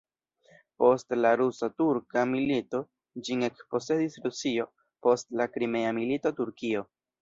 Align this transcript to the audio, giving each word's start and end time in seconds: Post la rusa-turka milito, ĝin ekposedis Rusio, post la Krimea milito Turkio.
Post 0.83 1.13
la 1.19 1.33
rusa-turka 1.41 2.25
milito, 2.33 2.81
ĝin 3.29 3.47
ekposedis 3.51 4.21
Rusio, 4.27 4.69
post 5.07 5.41
la 5.41 5.53
Krimea 5.57 5.97
milito 6.05 6.39
Turkio. 6.43 6.89